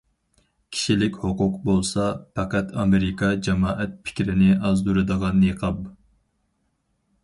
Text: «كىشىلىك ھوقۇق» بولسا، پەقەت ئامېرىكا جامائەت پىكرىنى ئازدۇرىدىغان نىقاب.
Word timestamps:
«كىشىلىك 0.75 1.19
ھوقۇق» 1.25 1.59
بولسا، 1.67 2.07
پەقەت 2.39 2.75
ئامېرىكا 2.79 3.31
جامائەت 3.49 3.97
پىكرىنى 4.09 4.53
ئازدۇرىدىغان 4.59 5.43
نىقاب. 5.49 5.89